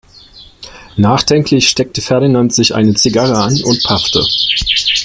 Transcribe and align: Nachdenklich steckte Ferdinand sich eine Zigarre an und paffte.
Nachdenklich 0.97 1.69
steckte 1.69 2.01
Ferdinand 2.01 2.51
sich 2.55 2.73
eine 2.73 2.95
Zigarre 2.95 3.39
an 3.43 3.61
und 3.63 3.83
paffte. 3.83 4.25